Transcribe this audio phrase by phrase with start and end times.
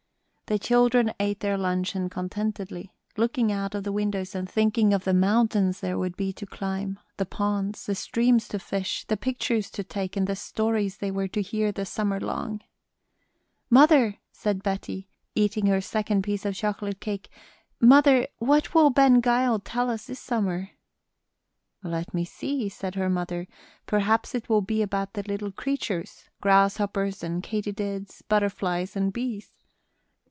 [0.47, 5.13] The children ate their luncheon contentedly, looking out of the windows and thinking of the
[5.13, 9.81] mountains there would be to climb, the ponds, the streams to fish, the pictures to
[9.85, 12.59] take, and the stories they were to hear the summer long.
[13.69, 17.29] "Mother," said Betty, eating her second piece of chocolate cake
[17.79, 20.71] "mother, what will Ben Gile tell us this summer?"
[21.81, 23.47] "Let me see," said her mother,
[23.85, 29.53] "perhaps it will be about the little creatures grasshoppers and katydids, butterflies and bees."